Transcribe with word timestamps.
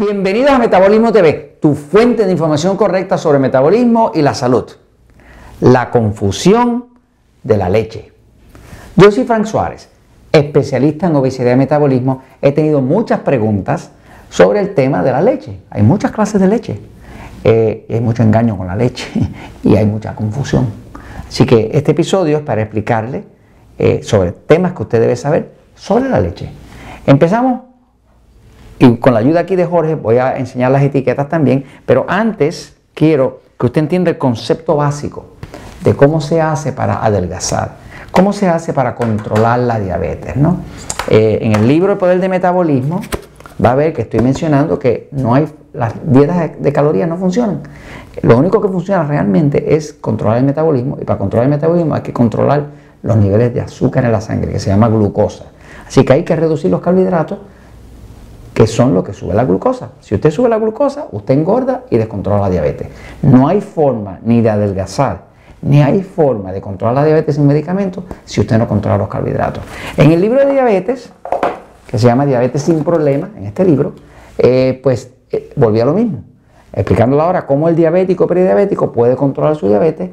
Bienvenidos 0.00 0.52
a 0.52 0.58
Metabolismo 0.58 1.12
TV, 1.12 1.58
tu 1.60 1.74
fuente 1.74 2.24
de 2.24 2.32
información 2.32 2.74
correcta 2.78 3.18
sobre 3.18 3.38
metabolismo 3.38 4.12
y 4.14 4.22
la 4.22 4.32
salud. 4.32 4.64
La 5.60 5.90
confusión 5.90 6.86
de 7.42 7.58
la 7.58 7.68
leche. 7.68 8.10
Yo 8.96 9.10
soy 9.10 9.24
Frank 9.24 9.44
Suárez, 9.44 9.90
especialista 10.32 11.08
en 11.08 11.16
obesidad 11.16 11.52
y 11.52 11.56
metabolismo. 11.56 12.22
He 12.40 12.52
tenido 12.52 12.80
muchas 12.80 13.20
preguntas 13.20 13.90
sobre 14.30 14.60
el 14.60 14.72
tema 14.72 15.02
de 15.02 15.12
la 15.12 15.20
leche. 15.20 15.60
Hay 15.68 15.82
muchas 15.82 16.12
clases 16.12 16.40
de 16.40 16.48
leche. 16.48 16.80
Eh, 17.44 17.84
hay 17.90 18.00
mucho 18.00 18.22
engaño 18.22 18.56
con 18.56 18.68
la 18.68 18.76
leche 18.76 19.06
y 19.62 19.76
hay 19.76 19.84
mucha 19.84 20.14
confusión. 20.14 20.64
Así 21.28 21.44
que 21.44 21.72
este 21.74 21.90
episodio 21.90 22.38
es 22.38 22.42
para 22.42 22.62
explicarle 22.62 23.24
eh, 23.78 24.00
sobre 24.02 24.32
temas 24.32 24.72
que 24.72 24.82
usted 24.82 24.98
debe 24.98 25.16
saber 25.16 25.52
sobre 25.74 26.08
la 26.08 26.20
leche. 26.20 26.48
Empezamos 27.04 27.69
y 28.80 28.96
con 28.96 29.12
la 29.12 29.20
ayuda 29.20 29.40
aquí 29.40 29.56
de 29.56 29.66
Jorge 29.66 29.94
voy 29.94 30.16
a 30.16 30.38
enseñar 30.38 30.72
las 30.72 30.82
etiquetas 30.82 31.28
también, 31.28 31.64
pero 31.84 32.06
antes 32.08 32.74
quiero 32.94 33.42
que 33.58 33.66
usted 33.66 33.82
entienda 33.82 34.10
el 34.10 34.16
concepto 34.16 34.74
básico 34.74 35.26
de 35.84 35.94
cómo 35.94 36.22
se 36.22 36.40
hace 36.40 36.72
para 36.72 37.04
adelgazar, 37.04 37.76
cómo 38.10 38.32
se 38.32 38.48
hace 38.48 38.72
para 38.72 38.94
controlar 38.94 39.60
la 39.60 39.78
diabetes. 39.78 40.34
¿no? 40.36 40.60
Eh, 41.10 41.40
en 41.42 41.54
el 41.54 41.68
libro 41.68 41.92
El 41.92 41.98
Poder 41.98 42.20
de 42.20 42.30
Metabolismo 42.30 43.02
va 43.62 43.72
a 43.72 43.74
ver 43.74 43.92
que 43.92 44.00
estoy 44.00 44.20
mencionando 44.20 44.78
que 44.78 45.10
no 45.12 45.34
hay, 45.34 45.46
las 45.74 45.92
dietas 46.02 46.52
de 46.58 46.72
calorías 46.72 47.06
no 47.06 47.18
funcionan. 47.18 47.60
Lo 48.22 48.38
único 48.38 48.62
que 48.62 48.68
funciona 48.68 49.02
realmente 49.02 49.74
es 49.74 49.92
controlar 49.92 50.38
el 50.38 50.44
metabolismo 50.44 50.96
y 50.98 51.04
para 51.04 51.18
controlar 51.18 51.44
el 51.44 51.50
metabolismo 51.50 51.94
hay 51.94 52.02
que 52.02 52.14
controlar 52.14 52.64
los 53.02 53.16
niveles 53.18 53.52
de 53.52 53.60
azúcar 53.60 54.06
en 54.06 54.12
la 54.12 54.22
sangre, 54.22 54.52
que 54.52 54.58
se 54.58 54.70
llama 54.70 54.88
glucosa. 54.88 55.44
Así 55.86 56.02
que 56.02 56.14
hay 56.14 56.24
que 56.24 56.34
reducir 56.34 56.70
los 56.70 56.80
carbohidratos 56.80 57.38
que 58.60 58.66
son 58.66 58.92
lo 58.92 59.02
que 59.02 59.14
sube 59.14 59.32
la 59.32 59.46
glucosa. 59.46 59.92
Si 60.00 60.14
usted 60.14 60.30
sube 60.30 60.46
la 60.50 60.58
glucosa, 60.58 61.06
usted 61.12 61.32
engorda 61.32 61.84
y 61.88 61.96
descontrola 61.96 62.42
la 62.42 62.50
diabetes. 62.50 62.88
No 63.22 63.48
hay 63.48 63.62
forma 63.62 64.18
ni 64.22 64.42
de 64.42 64.50
adelgazar, 64.50 65.22
ni 65.62 65.80
hay 65.80 66.02
forma 66.02 66.52
de 66.52 66.60
controlar 66.60 66.96
la 66.96 67.04
diabetes 67.06 67.36
sin 67.36 67.46
medicamentos 67.46 68.04
si 68.26 68.38
usted 68.38 68.58
no 68.58 68.68
controla 68.68 68.98
los 68.98 69.08
carbohidratos. 69.08 69.64
En 69.96 70.12
el 70.12 70.20
libro 70.20 70.40
de 70.40 70.52
diabetes, 70.52 71.10
que 71.86 71.98
se 71.98 72.06
llama 72.06 72.26
Diabetes 72.26 72.60
sin 72.60 72.84
problema, 72.84 73.30
en 73.34 73.46
este 73.46 73.64
libro, 73.64 73.94
eh, 74.36 74.78
pues 74.82 75.10
eh, 75.30 75.54
volví 75.56 75.80
a 75.80 75.86
lo 75.86 75.94
mismo, 75.94 76.22
explicándole 76.74 77.22
ahora 77.22 77.46
cómo 77.46 77.66
el 77.66 77.74
diabético 77.74 78.26
prediabético 78.26 78.92
puede 78.92 79.16
controlar 79.16 79.56
su 79.56 79.68
diabetes 79.68 80.10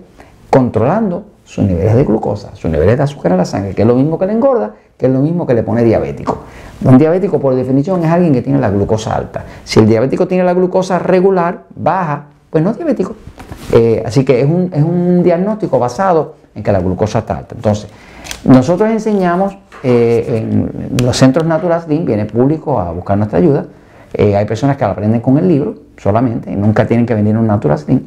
controlando 0.50 1.26
sus 1.48 1.64
niveles 1.64 1.96
de 1.96 2.04
glucosa, 2.04 2.54
sus 2.56 2.70
niveles 2.70 2.98
de 2.98 3.04
azúcar 3.04 3.32
en 3.32 3.38
la 3.38 3.46
sangre, 3.46 3.74
que 3.74 3.84
es 3.84 3.88
lo 3.88 3.96
mismo 3.96 4.20
que 4.20 4.26
le 4.26 4.34
engorda, 4.34 4.74
que 4.98 5.06
es 5.06 5.12
lo 5.12 5.20
mismo 5.20 5.48
que 5.48 5.54
le 5.54 5.64
pone 5.64 5.82
diabético. 5.82 6.40
Un 6.84 6.98
diabético, 6.98 7.40
por 7.40 7.56
definición, 7.56 8.04
es 8.04 8.12
alguien 8.12 8.34
que 8.34 8.42
tiene 8.42 8.60
la 8.60 8.70
glucosa 8.70 9.16
alta. 9.16 9.46
Si 9.64 9.80
el 9.80 9.88
diabético 9.88 10.28
tiene 10.28 10.44
la 10.44 10.54
glucosa 10.54 11.00
regular, 11.00 11.64
baja, 11.74 12.26
pues 12.50 12.62
no 12.62 12.72
es 12.72 12.76
diabético. 12.76 13.16
Eh, 13.72 14.04
así 14.06 14.26
que 14.26 14.42
es 14.42 14.46
un, 14.46 15.24
diagnóstico 15.24 15.80
basado 15.80 16.36
en 16.54 16.64
que 16.64 16.72
la 16.72 16.82
glucosa 16.82 17.20
está 17.20 17.38
alta. 17.38 17.56
Entonces, 17.56 17.90
nosotros 18.44 18.90
enseñamos 18.90 19.58
eh, 19.84 20.44
en 20.44 20.98
los 21.02 21.16
centros 21.16 21.48
Natural 21.48 21.82
Slim, 21.82 22.04
viene 22.04 22.26
público 22.26 22.78
a 22.78 22.92
buscar 22.92 23.18
nuestra 23.18 23.40
ayuda. 23.40 23.66
Eh, 24.14 24.36
hay 24.36 24.46
personas 24.46 24.76
que 24.76 24.84
aprenden 24.84 25.22
con 25.22 25.38
el 25.38 25.48
libro 25.48 25.76
solamente, 25.96 26.52
y 26.52 26.58
nunca 26.58 26.86
tienen 26.86 27.06
que 27.06 27.14
venir 27.14 27.38
a 27.38 27.40
un 27.40 27.48
Natural 27.48 27.78
Slim. 27.78 28.02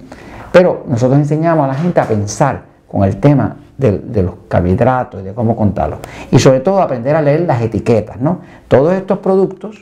Pero 0.52 0.84
nosotros 0.86 1.18
enseñamos 1.18 1.64
a 1.64 1.68
la 1.68 1.74
gente 1.74 2.00
a 2.00 2.04
pensar 2.04 2.69
con 2.90 3.04
el 3.04 3.16
tema 3.18 3.56
de, 3.78 4.22
los 4.22 4.34
carbohidratos 4.48 5.20
y 5.20 5.24
de 5.24 5.32
cómo 5.32 5.56
contarlos. 5.56 6.00
Y 6.30 6.38
sobre 6.38 6.60
todo 6.60 6.82
aprender 6.82 7.14
a 7.16 7.22
leer 7.22 7.42
las 7.42 7.62
etiquetas, 7.62 8.20
¿no? 8.20 8.40
Todos 8.68 8.94
estos 8.94 9.18
productos 9.18 9.76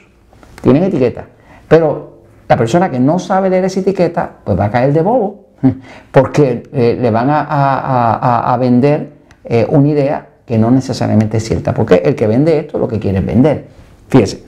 tienen 0.60 0.84
etiquetas, 0.84 1.24
pero 1.66 2.18
la 2.48 2.56
persona 2.56 2.90
que 2.90 3.00
no 3.00 3.18
sabe 3.18 3.50
leer 3.50 3.64
esa 3.64 3.80
etiqueta, 3.80 4.30
pues 4.44 4.58
va 4.58 4.66
a 4.66 4.70
caer 4.70 4.92
de 4.92 5.02
bobo, 5.02 5.46
porque 6.12 6.62
eh, 6.72 6.98
le 7.00 7.10
van 7.10 7.28
a, 7.30 8.56
vender 8.60 9.12
eh, 9.44 9.66
una 9.68 9.88
idea 9.88 10.26
que 10.46 10.58
no 10.58 10.70
necesariamente 10.70 11.38
es 11.38 11.44
cierta, 11.44 11.74
porque 11.74 11.96
el 12.04 12.14
que 12.14 12.26
vende 12.26 12.58
esto 12.58 12.78
lo 12.78 12.88
que 12.88 12.98
quiere 12.98 13.18
es 13.18 13.26
vender. 13.26 13.68
Fíjese, 14.08 14.44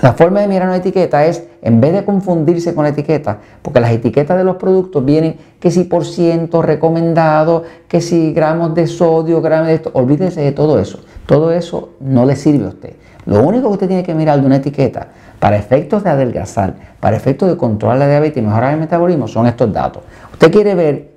la 0.00 0.12
forma 0.12 0.40
de 0.40 0.48
mirar 0.48 0.68
una 0.68 0.76
etiqueta 0.76 1.24
es, 1.24 1.44
en 1.62 1.80
vez 1.80 1.92
de 1.92 2.04
confundirse 2.04 2.74
con 2.74 2.82
la 2.82 2.90
etiqueta, 2.90 3.38
porque 3.62 3.78
las 3.78 3.92
etiquetas 3.92 4.36
de 4.36 4.42
los 4.42 4.56
productos 4.56 5.04
vienen 5.04 5.36
que 5.60 5.70
si 5.70 5.84
por 5.84 6.04
ciento 6.04 6.60
recomendado, 6.60 7.62
que 7.86 8.00
si 8.00 8.32
gramos 8.32 8.74
de 8.74 8.88
sodio, 8.88 9.40
gramos 9.40 9.68
de 9.68 9.74
esto, 9.74 9.90
olvídese 9.94 10.40
de 10.40 10.50
todo 10.50 10.80
eso. 10.80 10.98
Todo 11.24 11.52
eso 11.52 11.90
no 12.00 12.26
le 12.26 12.34
sirve 12.34 12.64
a 12.64 12.68
usted. 12.68 12.96
Lo 13.26 13.44
único 13.44 13.68
que 13.68 13.74
usted 13.74 13.86
tiene 13.86 14.02
que 14.02 14.12
mirar 14.12 14.40
de 14.40 14.46
una 14.46 14.56
etiqueta 14.56 15.08
para 15.38 15.56
efectos 15.56 16.02
de 16.02 16.10
adelgazar, 16.10 16.74
para 16.98 17.16
efectos 17.16 17.48
de 17.48 17.56
controlar 17.56 17.98
la 17.98 18.08
diabetes 18.08 18.42
y 18.42 18.46
mejorar 18.46 18.74
el 18.74 18.80
metabolismo 18.80 19.28
son 19.28 19.46
estos 19.46 19.72
datos. 19.72 20.02
Usted 20.32 20.50
quiere 20.50 20.74
ver 20.74 21.10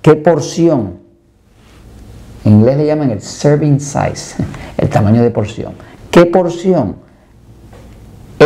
qué 0.00 0.14
porción, 0.14 1.00
en 2.46 2.52
inglés 2.52 2.78
le 2.78 2.86
llaman 2.86 3.10
el 3.10 3.20
serving 3.20 3.78
size, 3.78 4.42
el 4.78 4.88
tamaño 4.88 5.22
de 5.22 5.30
porción, 5.30 5.74
qué 6.10 6.24
porción 6.24 7.01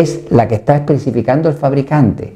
es 0.01 0.31
la 0.31 0.49
que 0.49 0.57
está 0.57 0.77
especificando 0.77 1.49
el 1.49 1.55
fabricante, 1.55 2.35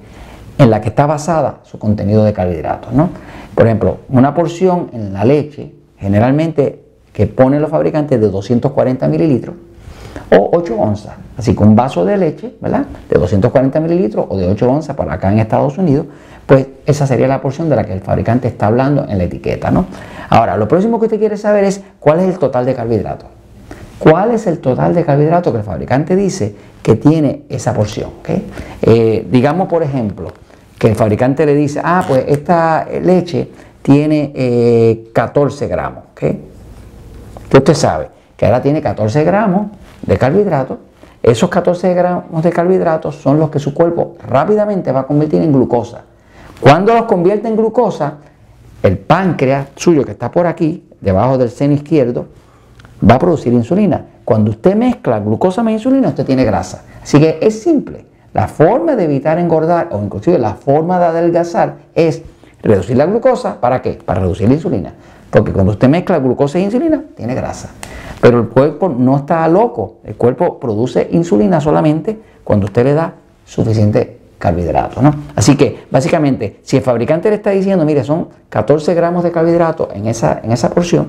en 0.58 0.70
la 0.70 0.80
que 0.80 0.88
está 0.88 1.06
basada 1.06 1.60
su 1.62 1.78
contenido 1.78 2.24
de 2.24 2.32
carbohidratos. 2.32 2.92
¿no? 2.92 3.10
Por 3.54 3.66
ejemplo, 3.66 3.98
una 4.08 4.34
porción 4.34 4.90
en 4.92 5.12
la 5.12 5.24
leche, 5.24 5.72
generalmente 5.98 6.84
que 7.12 7.26
ponen 7.26 7.60
los 7.60 7.70
fabricantes 7.70 8.20
de 8.20 8.28
240 8.28 9.08
mililitros 9.08 9.56
o 10.30 10.50
8 10.52 10.76
onzas. 10.78 11.14
Así 11.36 11.54
que 11.54 11.62
un 11.62 11.74
vaso 11.74 12.04
de 12.04 12.16
leche, 12.16 12.54
¿verdad? 12.60 12.84
De 13.08 13.18
240 13.18 13.80
mililitros 13.80 14.26
o 14.28 14.36
de 14.36 14.46
8 14.46 14.70
onzas 14.70 14.96
para 14.96 15.14
acá 15.14 15.32
en 15.32 15.38
Estados 15.38 15.78
Unidos, 15.78 16.06
pues 16.46 16.66
esa 16.86 17.06
sería 17.06 17.26
la 17.26 17.40
porción 17.40 17.68
de 17.68 17.76
la 17.76 17.84
que 17.84 17.92
el 17.92 18.00
fabricante 18.00 18.48
está 18.48 18.66
hablando 18.66 19.06
en 19.08 19.18
la 19.18 19.24
etiqueta, 19.24 19.70
¿no? 19.70 19.86
Ahora, 20.28 20.56
lo 20.56 20.68
próximo 20.68 20.98
que 20.98 21.06
usted 21.06 21.18
quiere 21.18 21.36
saber 21.36 21.64
es 21.64 21.82
cuál 21.98 22.20
es 22.20 22.26
el 22.26 22.38
total 22.38 22.66
de 22.66 22.74
carbohidratos. 22.74 23.39
¿Cuál 24.00 24.32
es 24.32 24.48
el 24.48 24.58
total 24.58 24.94
de 24.94 25.04
carbohidratos 25.04 25.52
que 25.52 25.58
el 25.58 25.64
fabricante 25.64 26.16
dice 26.16 26.56
que 26.82 26.96
tiene 26.96 27.42
esa 27.48 27.74
porción. 27.74 28.10
Eh, 28.82 29.26
digamos, 29.30 29.68
por 29.68 29.82
ejemplo, 29.82 30.32
que 30.78 30.88
el 30.88 30.94
fabricante 30.94 31.44
le 31.44 31.54
dice, 31.54 31.80
ah, 31.82 32.04
pues 32.06 32.24
esta 32.26 32.86
leche 33.02 33.48
tiene 33.82 35.04
14 35.12 35.64
eh, 35.64 35.68
gramos. 35.68 36.04
¿okay? 36.12 36.40
Usted 37.52 37.74
sabe 37.74 38.08
que 38.36 38.46
ahora 38.46 38.62
tiene 38.62 38.80
14 38.80 39.24
gramos 39.24 39.68
de 40.02 40.16
carbohidratos. 40.16 40.78
Esos 41.22 41.50
14 41.50 41.92
gramos 41.92 42.42
de 42.42 42.50
carbohidratos 42.50 43.16
son 43.16 43.38
los 43.38 43.50
que 43.50 43.58
su 43.58 43.74
cuerpo 43.74 44.16
rápidamente 44.26 44.90
va 44.90 45.00
a 45.00 45.06
convertir 45.06 45.42
en 45.42 45.52
glucosa. 45.52 46.02
Cuando 46.60 46.94
los 46.94 47.04
convierte 47.04 47.48
en 47.48 47.56
glucosa, 47.56 48.14
el 48.82 48.96
páncreas 48.98 49.68
suyo 49.76 50.04
que 50.04 50.12
está 50.12 50.30
por 50.30 50.46
aquí, 50.46 50.88
debajo 51.00 51.36
del 51.36 51.50
seno 51.50 51.74
izquierdo, 51.74 52.28
va 53.08 53.14
a 53.14 53.18
producir 53.18 53.52
insulina. 53.52 54.04
Cuando 54.24 54.50
usted 54.50 54.74
mezcla 54.74 55.18
glucosa 55.20 55.62
más 55.62 55.72
insulina, 55.72 56.08
usted 56.08 56.24
tiene 56.24 56.44
grasa. 56.44 56.82
Así 57.02 57.18
que 57.18 57.38
es 57.40 57.62
simple. 57.62 58.04
La 58.32 58.46
forma 58.46 58.94
de 58.94 59.04
evitar 59.04 59.38
engordar 59.38 59.88
o 59.90 60.00
inclusive 60.02 60.38
la 60.38 60.54
forma 60.54 60.98
de 60.98 61.06
adelgazar 61.06 61.76
es 61.94 62.22
reducir 62.62 62.96
la 62.96 63.06
glucosa. 63.06 63.60
¿Para 63.60 63.82
qué? 63.82 63.98
Para 64.04 64.20
reducir 64.20 64.48
la 64.48 64.54
insulina. 64.54 64.94
Porque 65.30 65.52
cuando 65.52 65.72
usted 65.72 65.88
mezcla 65.88 66.18
glucosa 66.18 66.58
e 66.58 66.62
insulina, 66.62 67.02
tiene 67.16 67.34
grasa. 67.34 67.70
Pero 68.20 68.38
el 68.38 68.48
cuerpo 68.48 68.88
no 68.88 69.16
está 69.16 69.46
loco. 69.48 69.98
El 70.04 70.16
cuerpo 70.16 70.60
produce 70.60 71.08
insulina 71.12 71.60
solamente 71.60 72.20
cuando 72.44 72.66
usted 72.66 72.84
le 72.84 72.94
da 72.94 73.14
suficiente 73.44 74.18
carbohidratos. 74.38 75.02
¿no? 75.02 75.14
Así 75.36 75.56
que, 75.56 75.84
básicamente, 75.90 76.60
si 76.62 76.76
el 76.76 76.82
fabricante 76.82 77.30
le 77.30 77.36
está 77.36 77.50
diciendo, 77.50 77.84
mire, 77.84 78.04
son 78.04 78.28
14 78.48 78.94
gramos 78.94 79.22
de 79.22 79.30
carbohidratos 79.30 79.88
en 79.94 80.06
esa, 80.06 80.40
en 80.42 80.52
esa 80.52 80.70
porción, 80.70 81.08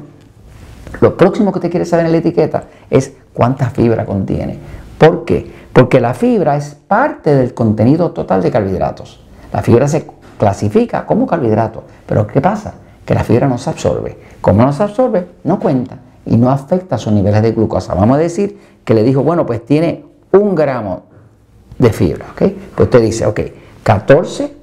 lo 0.99 1.15
próximo 1.15 1.51
que 1.51 1.59
usted 1.59 1.71
quiere 1.71 1.85
saber 1.85 2.05
en 2.05 2.11
la 2.11 2.17
etiqueta 2.17 2.65
es 2.89 3.13
cuánta 3.33 3.69
fibra 3.69 4.05
contiene. 4.05 4.57
¿Por 4.97 5.25
qué? 5.25 5.51
Porque 5.73 5.99
la 5.99 6.13
fibra 6.13 6.57
es 6.57 6.75
parte 6.75 7.33
del 7.33 7.53
contenido 7.53 8.11
total 8.11 8.41
de 8.41 8.51
carbohidratos. 8.51 9.21
La 9.53 9.61
fibra 9.61 9.87
se 9.87 10.05
clasifica 10.37 11.05
como 11.05 11.25
carbohidrato. 11.25 11.83
Pero 12.05 12.27
¿qué 12.27 12.41
pasa? 12.41 12.73
Que 13.05 13.15
la 13.15 13.23
fibra 13.23 13.47
no 13.47 13.57
se 13.57 13.69
absorbe. 13.69 14.17
Como 14.41 14.63
no 14.63 14.73
se 14.73 14.83
absorbe, 14.83 15.27
no 15.43 15.59
cuenta 15.59 15.97
y 16.25 16.37
no 16.37 16.49
afecta 16.49 16.97
sus 16.97 17.13
niveles 17.13 17.41
de 17.41 17.51
glucosa. 17.51 17.93
Vamos 17.93 18.17
a 18.17 18.19
decir 18.19 18.59
que 18.83 18.93
le 18.93 19.03
dijo, 19.03 19.23
bueno, 19.23 19.45
pues 19.45 19.65
tiene 19.65 20.05
un 20.31 20.55
gramo 20.55 21.03
de 21.77 21.91
fibra. 21.91 22.27
¿ok? 22.31 22.41
Pues 22.75 22.87
usted 22.87 23.01
dice, 23.01 23.25
ok, 23.25 23.39
14 23.83 24.53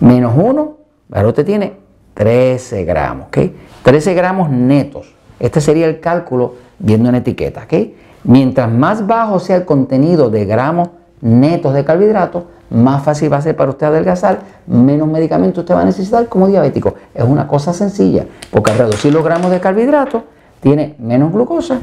menos 0.00 0.34
1, 0.36 0.76
ahora 1.12 1.28
usted 1.28 1.44
tiene 1.44 1.76
13 2.14 2.84
gramos. 2.84 3.26
¿ok? 3.28 3.38
13 3.82 4.14
gramos 4.14 4.50
netos. 4.50 5.17
Este 5.40 5.60
sería 5.60 5.86
el 5.86 6.00
cálculo 6.00 6.54
viendo 6.78 7.08
una 7.08 7.18
etiqueta. 7.18 7.64
¿okay? 7.64 7.96
Mientras 8.24 8.70
más 8.70 9.06
bajo 9.06 9.38
sea 9.38 9.56
el 9.56 9.64
contenido 9.64 10.30
de 10.30 10.44
gramos 10.44 10.88
netos 11.20 11.74
de 11.74 11.84
carbohidratos, 11.84 12.44
más 12.70 13.02
fácil 13.02 13.32
va 13.32 13.38
a 13.38 13.42
ser 13.42 13.56
para 13.56 13.70
usted 13.70 13.86
adelgazar, 13.86 14.40
menos 14.66 15.08
medicamentos 15.08 15.62
usted 15.62 15.74
va 15.74 15.82
a 15.82 15.84
necesitar 15.84 16.28
como 16.28 16.46
diabético. 16.46 16.94
Es 17.14 17.24
una 17.24 17.46
cosa 17.48 17.72
sencilla, 17.72 18.26
porque 18.50 18.70
al 18.70 18.78
reducir 18.78 19.12
los 19.12 19.24
gramos 19.24 19.50
de 19.50 19.60
carbohidratos, 19.60 20.22
tiene 20.60 20.94
menos 20.98 21.32
glucosa, 21.32 21.80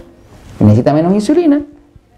necesita 0.60 0.94
menos 0.94 1.14
insulina 1.14 1.62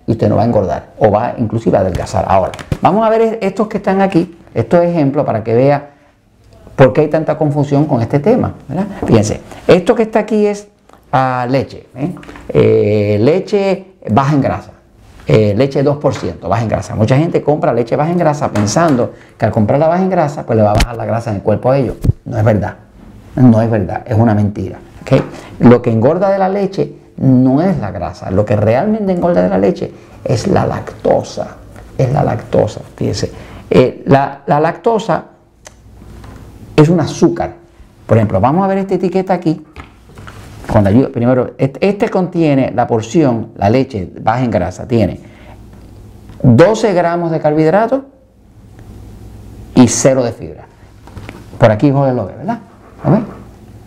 y 0.05 0.11
usted 0.11 0.27
no 0.29 0.35
va 0.37 0.43
a 0.43 0.45
engordar 0.45 0.93
o 0.97 1.11
va 1.11 1.35
inclusive 1.37 1.77
a 1.77 1.81
adelgazar. 1.81 2.25
Ahora, 2.27 2.51
vamos 2.81 3.05
a 3.05 3.09
ver 3.09 3.39
estos 3.41 3.67
que 3.67 3.77
están 3.77 4.01
aquí, 4.01 4.37
estos 4.53 4.83
ejemplos 4.83 5.25
para 5.25 5.43
que 5.43 5.53
vea 5.53 5.91
por 6.75 6.93
qué 6.93 7.01
hay 7.01 7.07
tanta 7.07 7.37
confusión 7.37 7.85
con 7.85 8.01
este 8.01 8.19
tema. 8.19 8.53
Fíjense, 9.05 9.41
esto 9.67 9.95
que 9.95 10.03
está 10.03 10.19
aquí 10.19 10.45
es 10.45 10.67
ah, 11.11 11.45
leche, 11.49 11.87
¿eh? 11.95 12.15
Eh, 12.49 13.17
leche 13.19 13.95
baja 14.09 14.33
en 14.33 14.41
grasa. 14.41 14.71
Eh, 15.25 15.53
leche 15.57 15.83
2%, 15.83 16.47
baja 16.47 16.63
en 16.63 16.69
grasa. 16.69 16.95
Mucha 16.95 17.17
gente 17.17 17.41
compra 17.41 17.73
leche 17.73 17.95
baja 17.95 18.11
en 18.11 18.17
grasa 18.17 18.49
pensando 18.49 19.13
que 19.37 19.45
al 19.45 19.51
comprar 19.51 19.79
la 19.79 19.87
baja 19.89 20.03
en 20.03 20.09
grasa, 20.09 20.45
pues 20.45 20.55
le 20.57 20.63
va 20.63 20.71
a 20.71 20.75
bajar 20.75 20.95
la 20.95 21.05
grasa 21.05 21.31
en 21.31 21.37
el 21.37 21.41
cuerpo 21.41 21.71
a 21.71 21.77
ellos. 21.77 21.97
No 22.25 22.37
es 22.37 22.43
verdad. 22.43 22.75
No 23.35 23.61
es 23.61 23.69
verdad, 23.69 24.03
es 24.05 24.17
una 24.17 24.33
mentira. 24.33 24.79
Lo 25.59 25.81
que 25.81 25.91
engorda 25.91 26.29
de 26.29 26.37
la 26.37 26.49
leche 26.49 26.93
no 27.17 27.61
es 27.61 27.77
la 27.79 27.91
grasa, 27.91 28.29
lo 28.31 28.45
que 28.45 28.55
realmente 28.55 29.11
engorda 29.11 29.41
de 29.41 29.49
la 29.49 29.57
leche 29.57 29.91
es 30.23 30.47
la 30.47 30.65
lactosa. 30.65 31.57
Es 31.97 32.11
la 32.11 32.23
lactosa, 32.23 32.81
fíjense. 32.95 33.31
Eh, 33.69 34.03
la, 34.05 34.43
lactosa 34.47 35.25
es 36.75 36.89
un 36.89 36.99
azúcar. 36.99 37.55
Por 38.05 38.17
ejemplo, 38.17 38.39
vamos 38.39 38.63
a 38.63 38.67
ver 38.67 38.79
esta 38.79 38.95
etiqueta 38.95 39.33
aquí. 39.33 39.65
Cuando 40.71 41.11
primero, 41.11 41.53
este, 41.57 42.09
contiene 42.09 42.71
la 42.75 42.87
porción, 42.87 43.51
la 43.55 43.69
leche 43.69 44.11
baja 44.21 44.43
en 44.43 44.51
grasa, 44.51 44.87
tiene 44.87 45.19
12 46.43 46.93
gramos 46.93 47.31
de 47.31 47.39
carbohidratos 47.39 48.01
y 49.75 49.87
0 49.87 50.23
de 50.23 50.31
fibra. 50.33 50.65
Por 51.57 51.71
aquí 51.71 51.91
Jorge 51.91 52.13
lo 52.13 52.25
ve, 52.25 52.35
¿verdad? 52.35 52.59
¿Lo 53.03 53.11
ve? 53.11 53.19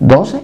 12 0.00 0.42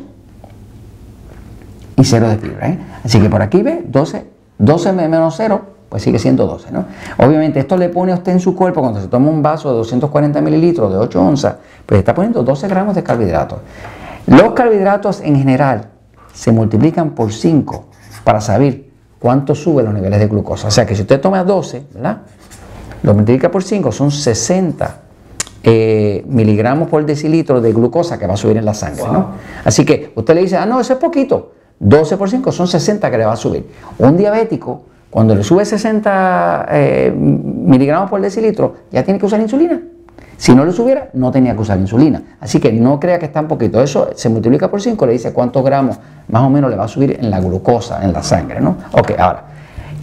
y 1.96 2.04
0 2.04 2.28
de 2.28 2.36
fibra. 2.36 2.68
¿eh? 2.68 2.78
Así 3.04 3.20
que 3.20 3.28
por 3.28 3.42
aquí 3.42 3.62
ve 3.62 3.82
12, 3.86 4.26
12 4.58 4.92
menos 4.92 5.34
0, 5.36 5.60
pues 5.88 6.02
sigue 6.02 6.18
siendo 6.18 6.46
12. 6.46 6.70
¿no? 6.70 6.84
Obviamente 7.16 7.60
esto 7.60 7.76
le 7.76 7.88
pone 7.88 8.12
a 8.12 8.16
usted 8.16 8.32
en 8.32 8.40
su 8.40 8.54
cuerpo 8.54 8.82
cuando 8.82 9.00
se 9.00 9.08
toma 9.08 9.30
un 9.30 9.42
vaso 9.42 9.70
de 9.70 9.76
240 9.76 10.40
mililitros 10.40 10.92
de 10.92 10.98
8 10.98 11.22
onzas, 11.22 11.56
pues 11.86 11.98
está 11.98 12.14
poniendo 12.14 12.42
12 12.42 12.68
gramos 12.68 12.94
de 12.94 13.02
carbohidratos. 13.02 13.60
Los 14.26 14.52
carbohidratos 14.52 15.20
en 15.20 15.36
general 15.36 15.86
se 16.36 16.52
multiplican 16.52 17.10
por 17.10 17.32
5 17.32 17.86
para 18.22 18.40
saber 18.40 18.84
cuánto 19.18 19.54
suben 19.54 19.86
los 19.86 19.94
niveles 19.94 20.20
de 20.20 20.28
glucosa. 20.28 20.68
O 20.68 20.70
sea 20.70 20.84
que 20.84 20.94
si 20.94 21.02
usted 21.02 21.20
toma 21.20 21.42
12, 21.42 21.86
¿verdad? 21.94 22.18
Lo 23.02 23.14
multiplica 23.14 23.50
por 23.50 23.62
5, 23.62 23.90
son 23.90 24.10
60 24.10 25.00
eh, 25.62 26.24
miligramos 26.28 26.88
por 26.88 27.04
decilitro 27.06 27.60
de 27.60 27.72
glucosa 27.72 28.18
que 28.18 28.26
va 28.26 28.34
a 28.34 28.36
subir 28.36 28.58
en 28.58 28.64
la 28.64 28.74
sangre. 28.74 29.04
¿no? 29.10 29.30
Así 29.64 29.84
que 29.84 30.12
usted 30.14 30.34
le 30.34 30.42
dice, 30.42 30.56
ah, 30.56 30.66
no, 30.66 30.78
eso 30.78 30.92
es 30.92 30.98
poquito. 30.98 31.52
12 31.78 32.16
por 32.16 32.30
5 32.30 32.52
son 32.52 32.68
60 32.68 33.10
que 33.10 33.18
le 33.18 33.24
va 33.24 33.32
a 33.32 33.36
subir. 33.36 33.66
Un 33.98 34.16
diabético, 34.16 34.82
cuando 35.10 35.34
le 35.34 35.42
sube 35.42 35.64
60 35.64 36.66
eh, 36.70 37.14
miligramos 37.16 38.10
por 38.10 38.20
decilitro, 38.20 38.74
ya 38.92 39.02
tiene 39.02 39.18
que 39.18 39.26
usar 39.26 39.40
insulina. 39.40 39.80
Si 40.36 40.54
no 40.54 40.64
le 40.64 40.72
subiera, 40.72 41.08
no 41.14 41.30
tenía 41.30 41.54
que 41.54 41.62
usar 41.62 41.78
insulina. 41.78 42.22
Así 42.40 42.60
que 42.60 42.72
no 42.72 43.00
crea 43.00 43.18
que 43.18 43.26
está 43.26 43.40
un 43.40 43.48
poquito. 43.48 43.80
Eso 43.80 44.10
se 44.14 44.28
multiplica 44.28 44.70
por 44.70 44.82
5, 44.82 45.06
le 45.06 45.12
dice 45.12 45.32
cuántos 45.32 45.64
gramos 45.64 45.98
más 46.28 46.42
o 46.42 46.50
menos 46.50 46.70
le 46.70 46.76
va 46.76 46.84
a 46.84 46.88
subir 46.88 47.16
en 47.18 47.30
la 47.30 47.40
glucosa, 47.40 48.04
en 48.04 48.12
la 48.12 48.22
sangre. 48.22 48.60
¿no? 48.60 48.76
Ok, 48.92 49.12
ahora. 49.18 49.44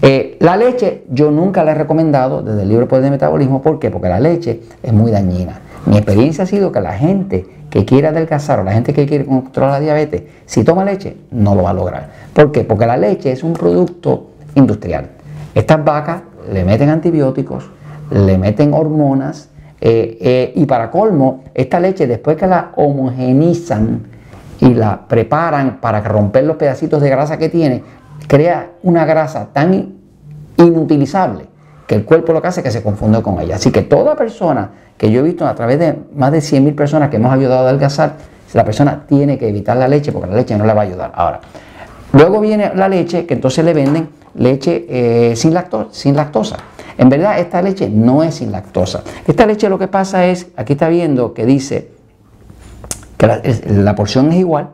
Eh, 0.02 0.38
la 0.42 0.58
leche 0.58 1.06
yo 1.10 1.32
nunca 1.32 1.64
la 1.64 1.72
he 1.72 1.76
recomendado 1.76 2.42
desde 2.42 2.64
el 2.64 2.70
libro 2.70 2.88
Poder 2.88 3.06
de 3.06 3.12
Metabolismo. 3.12 3.62
¿Por 3.62 3.80
qué? 3.80 3.90
Porque 3.90 4.10
la 4.10 4.20
leche 4.20 4.62
es 4.82 4.92
muy 4.92 5.12
dañina. 5.12 5.62
Mi 5.86 5.98
experiencia 5.98 6.44
ha 6.44 6.48
sido 6.48 6.72
que 6.72 6.82
la 6.82 6.94
gente 6.94 7.46
que 7.70 7.86
quiere 7.86 8.08
adelgazar 8.08 8.60
o 8.60 8.64
la 8.64 8.74
gente 8.74 8.94
que 8.94 9.06
quiere 9.06 9.26
controlar 9.26 9.72
la 9.72 9.80
diabetes, 9.80 10.24
si 10.46 10.64
toma 10.64 10.86
leche, 10.86 11.18
no 11.32 11.56
lo 11.56 11.64
va 11.64 11.72
a 11.72 11.74
lograr. 11.74 12.10
¿Por 12.34 12.52
qué? 12.52 12.64
Porque 12.64 12.86
la 12.86 12.98
leche 12.98 13.32
es 13.32 13.44
un 13.44 13.54
producto 13.54 14.32
industrial. 14.56 15.08
Estas 15.56 15.84
vacas 15.84 16.22
le 16.52 16.66
meten 16.66 16.90
antibióticos, 16.90 17.70
le 18.12 18.38
meten 18.38 18.74
hormonas 18.74 19.50
eh, 19.86 20.18
eh, 20.22 20.54
y 20.56 20.66
para 20.66 20.90
colmo, 20.90 21.44
esta 21.54 21.78
leche 21.78 22.08
después 22.08 22.38
que 22.38 22.48
la 22.48 22.72
homogenizan 22.78 24.02
y 24.62 24.74
la 24.74 25.06
preparan 25.10 25.82
para 25.82 26.00
romper 26.00 26.46
los 26.46 26.56
pedacitos 26.56 27.02
de 27.02 27.10
grasa 27.10 27.38
que 27.38 27.50
tiene, 27.50 27.84
crea 28.26 28.70
una 28.84 29.04
grasa 29.04 29.50
tan 29.52 29.96
inutilizable 30.56 31.48
que 31.86 31.96
el 31.96 32.06
cuerpo 32.06 32.32
lo 32.32 32.42
que 32.42 32.48
hace 32.48 32.62
es 32.62 32.64
que 32.64 32.72
se 32.72 32.82
confunde 32.82 33.22
con 33.22 33.42
ella. 33.42 33.58
Así 33.58 33.72
que 33.72 33.82
toda 33.82 34.16
persona 34.16 34.70
que 34.98 35.12
yo 35.12 35.20
he 35.20 35.24
visto 35.24 35.46
a 35.46 35.54
través 35.54 35.80
de 35.80 36.00
más 36.16 36.32
de 36.32 36.38
100.000 36.38 36.76
personas 36.76 37.10
que 37.10 37.18
hemos 37.18 37.34
ayudado 37.34 37.66
a 37.66 37.70
adelgazar, 37.70 38.14
la 38.54 38.64
persona 38.64 39.04
tiene 39.06 39.38
que 39.38 39.50
evitar 39.50 39.76
la 39.76 39.90
leche 39.90 40.14
porque 40.14 40.30
la 40.30 40.38
leche 40.38 40.58
no 40.58 40.66
le 40.66 40.74
va 40.74 40.84
a 40.84 40.86
ayudar. 40.86 41.12
Ahora, 41.14 41.42
luego 42.14 42.40
viene 42.40 42.72
la 42.74 42.88
leche 42.88 43.26
que 43.26 43.34
entonces 43.34 43.66
le 43.66 43.74
venden 43.74 44.08
leche 44.36 44.86
eh, 44.88 45.36
sin, 45.36 45.54
sin 45.92 46.16
lactosa. 46.16 46.56
En 46.98 47.10
verdad, 47.10 47.40
esta 47.40 47.62
leche 47.62 47.90
no 47.90 48.24
es 48.24 48.36
sin 48.36 48.52
lactosa. 48.52 49.04
Esta 49.28 49.46
leche 49.46 49.70
lo 49.70 49.80
que 49.80 49.88
pasa 49.88 50.26
es, 50.26 50.48
aquí 50.56 50.74
está 50.74 50.90
viendo 50.90 51.34
que 51.34 51.46
dice 51.46 51.92
que 53.18 53.28
la, 53.28 53.96
porción 53.96 54.32
es 54.32 54.40
igual 54.40 54.70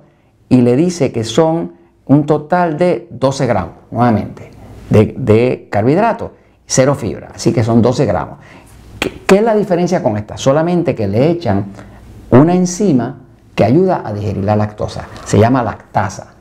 y 0.50 0.62
le 0.62 0.76
dice 0.76 1.12
que 1.12 1.24
son 1.24 1.74
un 2.06 2.26
total 2.26 2.78
de 2.78 3.08
12 3.12 3.46
gramos, 3.46 3.74
nuevamente, 3.92 4.50
de, 4.90 5.14
de 5.18 5.68
carbohidratos, 5.70 6.32
cero 6.66 6.96
fibra, 6.96 7.30
así 7.36 7.54
que 7.54 7.64
son 7.64 7.82
12 7.82 8.06
gramos. 8.06 8.40
¿Qué, 9.00 9.38
es 9.38 9.44
la 9.44 9.56
diferencia 9.56 10.04
con 10.04 10.18
esta? 10.18 10.38
Solamente 10.38 10.94
que 10.94 11.08
le 11.08 11.30
echan 11.30 11.68
una 12.32 12.54
enzima 12.54 13.18
que 13.56 13.64
ayuda 13.64 14.02
a 14.06 14.14
digerir 14.14 14.44
la 14.44 14.56
lactosa. 14.56 15.08
Se 15.26 15.40
llama 15.40 15.64
lactasa. 15.64 16.34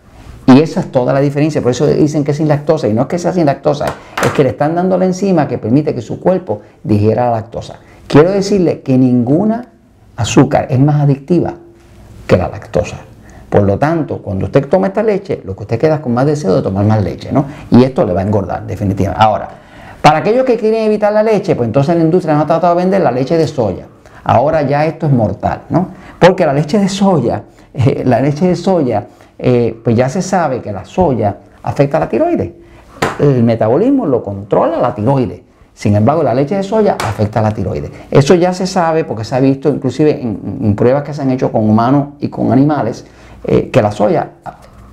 Y 0.49 0.61
esa 0.61 0.81
es 0.81 0.91
toda 0.91 1.13
la 1.13 1.21
diferencia. 1.21 1.61
Por 1.61 1.73
eso 1.73 1.87
dicen 1.87 2.25
que 2.25 2.31
es 2.31 2.39
sin 2.39 2.49
lactosa. 2.49 2.89
Y 2.89 2.95
no 2.95 3.03
es 3.03 3.09
que 3.09 3.19
sea 3.19 3.35
sin 3.35 3.45
lactosa, 3.45 3.85
es 4.25 4.33
que 4.33 4.43
le 4.43 4.51
están 4.51 4.75
dando 4.75 4.97
la 4.97 5.05
enzima 5.05 5.47
que 5.47 5.59
permite 5.59 5.95
que 5.95 6.01
su 6.01 6.19
cuerpo 6.19 6.63
digiera 6.83 7.27
la 7.27 7.33
lactosa. 7.33 7.75
Quiero 8.07 8.31
decirle 8.31 8.81
que 8.81 8.97
ninguna 8.97 9.67
azúcar 10.17 10.67
es 10.71 10.81
más 10.81 11.03
adictiva 11.03 11.53
que 12.27 12.39
la 12.39 12.49
lactosa. 12.49 12.97
Por 13.51 13.63
lo 13.65 13.79
tanto, 13.79 14.23
cuando 14.23 14.47
usted 14.47 14.67
toma 14.69 14.87
esta 14.87 15.03
leche, 15.03 15.43
lo 15.45 15.55
que 15.55 15.65
usted 15.65 15.79
queda 15.79 16.01
con 16.01 16.15
más 16.15 16.25
deseo 16.25 16.57
de 16.57 16.63
tomar 16.63 16.87
más 16.87 17.03
leche, 17.03 17.31
¿no? 17.31 17.45
Y 17.71 17.85
esto 17.85 18.07
le 18.07 18.15
va 18.15 18.21
a 18.21 18.25
engordar, 18.25 18.67
definitivamente. 18.67 19.23
Ahora, 19.23 19.51
para 20.01 20.21
aquellos 20.21 20.47
que 20.47 20.57
quieren 20.57 20.85
evitar 20.85 21.13
la 21.13 21.23
leche, 21.23 21.57
pues 21.57 21.67
entonces 21.67 21.95
la 21.95 22.03
industria 22.03 22.35
no 22.35 22.43
ha 22.43 22.47
tratado 22.47 22.75
de 22.75 22.83
vender 22.85 23.03
la 23.03 23.11
leche 23.11 23.37
de 23.37 23.47
soya. 23.47 23.87
Ahora 24.25 24.63
ya 24.63 24.87
esto 24.87 25.05
es 25.05 25.13
mortal, 25.13 25.63
¿no? 25.69 25.89
Porque 26.19 26.47
la 26.47 26.55
leche 26.55 26.79
de 26.79 26.89
soya, 26.89 27.43
la 28.05 28.21
leche 28.21 28.47
de 28.47 28.57
soya, 28.57 29.07
eh, 29.39 29.79
pues 29.83 29.97
ya 29.97 30.09
se 30.09 30.23
sabe 30.23 30.61
que 30.61 30.73
la 30.73 30.85
soya 30.85 31.37
afecta 31.63 31.97
a 31.97 32.01
la 32.01 32.09
tiroides. 32.09 32.51
El 33.19 33.43
metabolismo 33.45 34.07
lo 34.07 34.23
controla 34.23 34.81
la 34.81 34.95
tiroides. 34.95 35.43
Sin 35.75 35.95
embargo, 35.95 36.23
la 36.23 36.35
leche 36.35 36.57
de 36.57 36.63
soya 36.63 36.97
afecta 36.99 37.39
a 37.39 37.43
la 37.43 37.53
tiroides. 37.53 37.91
Eso 38.11 38.35
ya 38.35 38.53
se 38.53 38.67
sabe 38.67 39.05
porque 39.05 39.25
se 39.25 39.37
ha 39.37 39.41
visto 39.41 39.69
inclusive 39.69 40.21
en, 40.21 40.75
pruebas 40.75 41.05
que 41.05 41.15
se 41.15 41.23
han 41.23 41.31
hecho 41.31 41.53
con 41.53 41.69
humanos 41.69 42.15
y 42.19 42.29
con 42.29 42.51
animales, 42.51 43.07
eh, 43.45 43.71
que 43.71 43.81
la 43.81 43.93
soya 43.93 44.31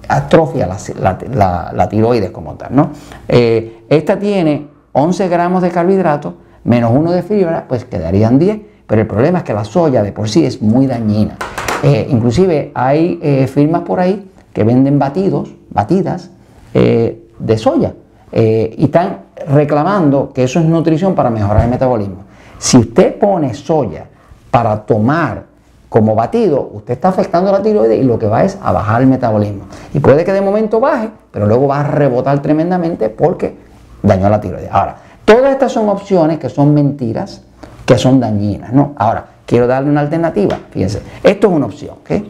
atrofia 0.08 0.68
la, 0.68 1.90
tiroides 1.90 2.30
como 2.30 2.54
tal. 2.54 2.76
¿no? 2.76 2.92
esta 3.28 4.20
tiene 4.20 4.68
11 4.92 5.28
gramos 5.28 5.64
de 5.64 5.72
carbohidratos 5.72 6.34
menos 6.64 6.92
1 6.94 7.12
de 7.12 7.24
fibra, 7.24 7.66
pues 7.68 7.86
quedarían 7.86 8.38
10. 8.38 8.60
Pero 8.86 9.02
el 9.02 9.08
problema 9.08 9.40
es 9.40 9.44
que 9.44 9.54
la 9.54 9.64
soya 9.64 10.04
de 10.04 10.12
por 10.12 10.30
sí 10.30 10.46
es 10.46 10.62
muy 10.62 10.86
dañina. 10.86 11.38
Eh, 11.84 12.08
inclusive 12.10 12.72
hay 12.74 13.20
eh, 13.22 13.48
firmas 13.48 13.82
por 13.82 14.00
ahí 14.00 14.30
que 14.56 14.64
venden 14.64 14.98
batidos, 14.98 15.54
batidas 15.70 16.32
eh, 16.74 17.30
de 17.38 17.58
soya. 17.58 17.94
y 18.32 18.86
están 18.86 19.20
reclamando 19.48 20.32
que 20.34 20.44
eso 20.44 20.60
es 20.60 20.66
nutrición 20.66 21.14
para 21.14 21.30
mejorar 21.30 21.66
el 21.66 21.70
metabolismo. 21.70 22.24
Si 22.58 22.78
usted 22.78 23.20
pone 23.20 23.54
soya 23.54 24.06
para 24.50 24.86
tomar 24.86 25.44
como 25.90 26.16
batido, 26.16 26.70
usted 26.74 26.94
está 26.94 27.10
afectando 27.10 27.52
la 27.52 27.62
tiroides 27.62 28.00
y 28.00 28.04
lo 28.04 28.18
que 28.18 28.28
va 28.28 28.44
es 28.44 28.58
a 28.62 28.72
bajar 28.72 29.02
el 29.02 29.08
metabolismo. 29.08 29.66
Y 29.94 30.00
puede 30.00 30.26
que 30.26 30.34
de 30.34 30.42
momento 30.42 30.80
baje, 30.80 31.10
pero 31.32 31.46
luego 31.46 31.68
va 31.68 31.82
a 31.82 31.84
rebotar 31.84 32.42
tremendamente 32.42 33.10
porque 33.10 33.56
dañó 34.02 34.30
la 34.30 34.42
tiroides. 34.42 34.70
Ahora, 34.72 34.96
todas 35.26 35.52
estas 35.52 35.72
son 35.72 35.90
opciones 35.90 36.40
que 36.40 36.50
son 36.50 36.74
mentiras, 36.74 37.42
que 37.86 37.98
son 37.98 38.20
dañinas, 38.20 38.74
¿no? 38.74 38.94
Ahora, 38.98 39.26
quiero 39.46 39.68
darle 39.68 39.90
una 39.90 40.02
alternativa. 40.02 40.58
Fíjense, 40.72 41.02
esto 41.24 41.48
es 41.48 41.54
una 41.54 41.66
opción, 41.68 41.96
¿ok? 42.02 42.26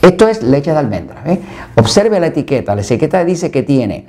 Esto 0.00 0.28
es 0.28 0.42
leche 0.42 0.72
de 0.72 0.78
almendra. 0.78 1.22
¿eh? 1.26 1.40
Observe 1.76 2.20
la 2.20 2.28
etiqueta. 2.28 2.74
La 2.74 2.82
etiqueta 2.82 3.24
dice 3.24 3.50
que 3.50 3.62
tiene 3.62 4.06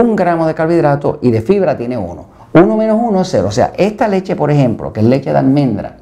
un 0.00 0.16
gramo 0.16 0.46
de 0.46 0.54
carbohidrato 0.54 1.18
y 1.22 1.30
de 1.30 1.40
fibra 1.40 1.76
tiene 1.76 1.96
uno. 1.96 2.26
Uno 2.52 2.76
menos 2.76 2.98
uno 3.00 3.22
es 3.22 3.28
cero. 3.28 3.48
O 3.48 3.52
sea, 3.52 3.72
esta 3.76 4.06
leche, 4.08 4.36
por 4.36 4.50
ejemplo, 4.50 4.92
que 4.92 5.00
es 5.00 5.06
leche 5.06 5.30
de 5.32 5.38
almendra, 5.38 5.96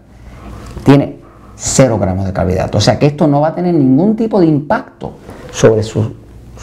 tiene 0.85 1.19
cero 1.55 1.99
gramos 1.99 2.27
de 2.27 2.33
carbohidrato. 2.33 2.79
O 2.79 2.81
sea 2.81 2.99
que 2.99 3.07
esto 3.07 3.27
no 3.27 3.41
va 3.41 3.49
a 3.49 3.55
tener 3.55 3.75
ningún 3.75 4.17
tipo 4.17 4.41
de 4.41 4.47
impacto 4.47 5.13
sobre 5.51 5.83
su 5.83 6.15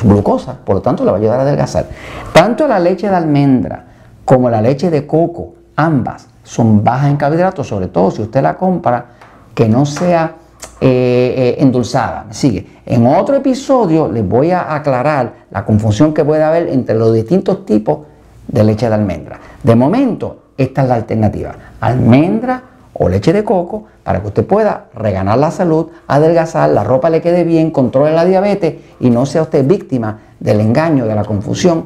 glucosa, 0.04 0.58
por 0.64 0.76
lo 0.76 0.82
tanto 0.82 1.04
le 1.04 1.12
va 1.12 1.18
a 1.18 1.20
ayudar 1.20 1.40
a 1.40 1.44
adelgazar. 1.44 1.88
Tanto 2.34 2.68
la 2.68 2.80
leche 2.80 3.10
de 3.10 3.16
almendra 3.16 3.86
como 4.26 4.50
la 4.50 4.62
leche 4.62 4.90
de 4.90 5.06
coco, 5.06 5.56
ambas 5.76 6.28
son 6.44 6.84
bajas 6.84 7.10
en 7.10 7.18
carbohidratos, 7.18 7.68
sobre 7.68 7.88
todo 7.88 8.12
si 8.12 8.22
usted 8.22 8.42
la 8.42 8.58
compra 8.58 9.06
que 9.54 9.68
no 9.68 9.86
sea 9.86 10.36
eh, 10.82 11.34
eh, 11.38 11.56
endulzada. 11.60 12.28
sigue? 12.32 12.66
En 12.86 13.06
otro 13.06 13.36
episodio 13.36 14.10
les 14.10 14.28
voy 14.28 14.52
a 14.52 14.74
aclarar 14.74 15.34
la 15.52 15.66
confusión 15.66 16.14
que 16.14 16.24
puede 16.24 16.44
haber 16.44 16.70
entre 16.70 16.96
los 16.96 17.14
distintos 17.14 17.66
tipos 17.66 18.00
de 18.48 18.64
leche 18.64 18.88
de 18.88 18.96
almendra. 18.96 19.40
De 19.62 19.76
momento, 19.76 20.44
esta 20.58 20.84
es 20.84 20.88
la 20.90 20.96
alternativa. 20.96 21.56
Almendra 21.80 22.64
o 22.94 23.08
leche 23.08 23.32
de 23.32 23.44
coco 23.44 23.86
para 24.04 24.22
que 24.22 24.28
usted 24.28 24.46
pueda 24.46 24.88
reganar 24.94 25.38
la 25.38 25.52
salud, 25.52 25.88
adelgazar, 26.08 26.70
la 26.72 26.84
ropa 26.84 27.10
le 27.10 27.22
quede 27.22 27.44
bien, 27.44 27.72
controle 27.72 28.12
la 28.12 28.26
diabetes 28.26 28.76
y 29.00 29.10
no 29.10 29.26
sea 29.26 29.44
usted 29.44 29.66
víctima 29.66 30.20
del 30.40 30.60
engaño, 30.60 31.06
de 31.06 31.16
la 31.16 31.24
confusión 31.24 31.86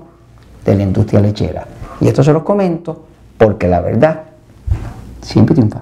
de 0.65 0.75
la 0.75 0.83
industria 0.83 1.19
lechera. 1.19 1.67
Y 2.01 2.07
esto 2.07 2.23
se 2.23 2.33
los 2.33 2.43
comento 2.43 3.03
porque 3.37 3.67
la 3.67 3.81
verdad 3.81 4.21
siempre 5.21 5.53
triunfa. 5.53 5.81